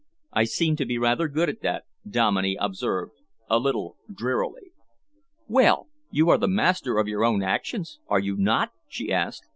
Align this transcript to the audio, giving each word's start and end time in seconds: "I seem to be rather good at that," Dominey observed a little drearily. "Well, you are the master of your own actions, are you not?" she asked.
"I 0.33 0.45
seem 0.45 0.77
to 0.77 0.85
be 0.87 0.97
rather 0.97 1.27
good 1.27 1.47
at 1.47 1.61
that," 1.61 1.83
Dominey 2.09 2.57
observed 2.59 3.21
a 3.47 3.59
little 3.59 3.97
drearily. 4.11 4.71
"Well, 5.47 5.89
you 6.09 6.27
are 6.31 6.39
the 6.39 6.47
master 6.47 6.97
of 6.97 7.07
your 7.07 7.23
own 7.23 7.43
actions, 7.43 7.99
are 8.07 8.17
you 8.17 8.35
not?" 8.35 8.71
she 8.89 9.13
asked. 9.13 9.45